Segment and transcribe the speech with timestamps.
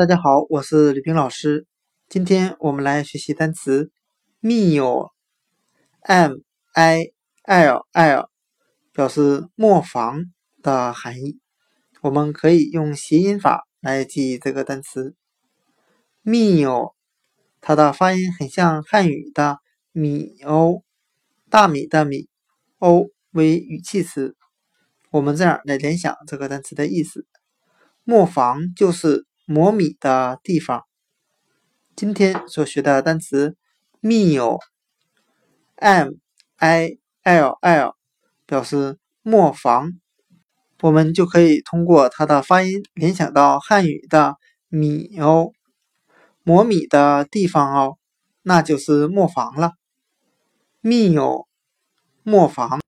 [0.00, 1.66] 大家好，我是吕冰老师。
[2.08, 3.92] 今天我们来学习单词
[4.40, 6.36] “meal”，m
[6.72, 7.12] i
[7.44, 8.30] l l，
[8.94, 10.24] 表示磨坊
[10.62, 11.38] 的含义。
[12.00, 15.14] 我们可以用谐音法来记忆这个单词
[16.24, 16.94] “meal”，
[17.60, 19.58] 它的发音很像汉语的
[19.92, 20.82] “米欧”，
[21.50, 22.30] 大米的“米
[22.80, 24.34] ”，“欧”为语气词。
[25.10, 27.26] 我们这样来联想这个单词的意思：
[28.02, 30.84] 磨坊就是磨米的地方。
[31.96, 33.56] 今天所学的单词
[34.00, 34.60] meal，m
[36.58, 37.96] i l l，
[38.46, 39.90] 表示磨坊，
[40.82, 44.36] 我们就可以通过它的发音联想到汉语的
[44.70, 45.50] “米哦”，
[46.44, 47.98] 磨米的地方哦，
[48.42, 49.72] 那就是磨坊了。
[50.80, 51.46] meal，
[52.22, 52.80] 磨坊。